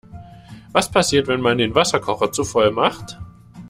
Was 0.73 0.89
passiert, 0.89 1.27
wenn 1.27 1.41
man 1.41 1.59
den 1.59 1.75
Wasserkocher 1.75 2.31
zu 2.31 2.43
voll 2.43 2.71
macht? 2.71 3.19